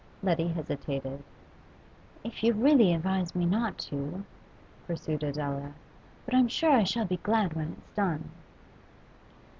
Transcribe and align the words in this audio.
Letty 0.23 0.47
hesitated. 0.47 1.23
'If 2.23 2.43
you 2.43 2.53
really 2.53 2.91
advise 2.91 3.35
me 3.35 3.45
not 3.45 3.77
to' 3.91 4.25
pursued 4.87 5.21
Adela. 5.21 5.73
'But 6.25 6.33
I'm 6.33 6.47
sure 6.47 6.71
I 6.71 6.85
shall 6.85 7.05
be 7.05 7.17
glad 7.17 7.53
when 7.53 7.73
it's 7.73 7.91
done. 7.95 8.31